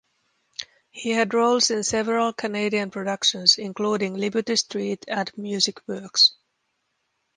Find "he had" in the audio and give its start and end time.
0.89-1.35